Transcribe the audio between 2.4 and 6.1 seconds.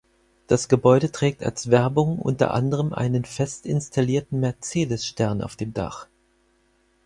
anderem einen fest installierten Mercedes-Stern auf dem Dach.